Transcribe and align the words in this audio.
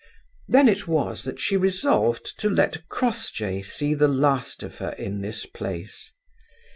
Then 0.47 0.67
it 0.67 0.87
was 0.87 1.21
that 1.25 1.39
she 1.39 1.55
resolved 1.55 2.39
to 2.39 2.49
let 2.49 2.87
Crossjay 2.89 3.61
see 3.61 3.93
the 3.93 4.07
last 4.07 4.63
of 4.63 4.79
her 4.79 4.93
in 4.93 5.21
this 5.21 5.45
place. 5.45 6.11